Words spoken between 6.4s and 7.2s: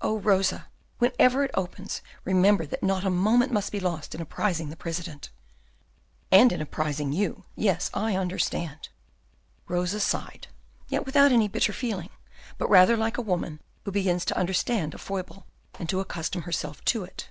in apprising